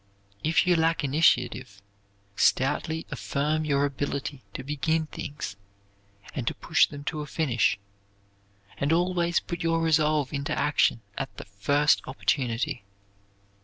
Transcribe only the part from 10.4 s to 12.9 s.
action at the first opportunity.